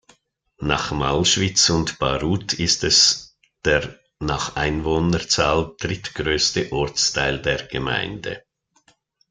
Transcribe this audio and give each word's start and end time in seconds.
Nach 0.61 0.91
Malschwitz 0.91 1.69
und 1.69 1.99
Baruth 1.99 2.53
ist 2.53 2.83
es 2.83 3.37
der 3.65 3.99
nach 4.17 4.55
Einwohnerzahl 4.55 5.75
drittgrößte 5.79 6.71
Ortsteil 6.71 7.39
der 7.39 7.67
Gemeinde. 7.67 8.43